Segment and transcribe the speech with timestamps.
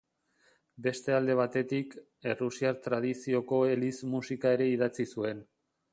[0.85, 1.93] Beste alde batetik,
[2.31, 5.49] errusiar tradizioko eliz musika ere idatzi zuen.